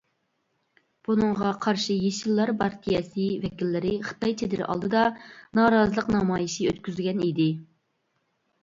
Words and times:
بۇنىڭغا 1.07 1.51
قارشى 1.65 1.97
يېشىللار 2.05 2.53
پارتىيەسى 2.63 3.27
ۋەكىللىرى 3.45 3.93
خىتاي 4.09 4.37
چېدىرى 4.41 4.67
ئالدىدا 4.71 5.05
نارازىلىق 5.61 6.13
نامايىشى 6.17 6.69
ئۆتكۈزگەن 6.73 7.25
ئىدى. 7.29 7.49